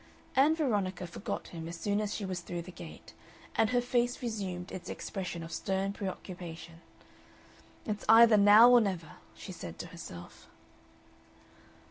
[0.35, 3.13] Ann Veronica forgot him as soon as she was through the gate,
[3.55, 6.81] and her face resumed its expression of stern preoccupation.
[7.85, 10.47] "It's either now or never," she said to herself....